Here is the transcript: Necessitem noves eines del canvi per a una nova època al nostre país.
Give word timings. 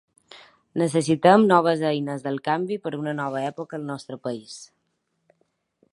Necessitem 0.81 1.43
noves 1.51 1.83
eines 1.91 2.25
del 2.29 2.41
canvi 2.49 2.79
per 2.87 2.95
a 2.95 2.99
una 3.03 3.15
nova 3.21 3.45
època 3.53 3.81
al 3.81 3.87
nostre 3.93 4.21
país. 4.29 4.57